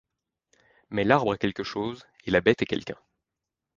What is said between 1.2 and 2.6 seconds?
est quelque chose et la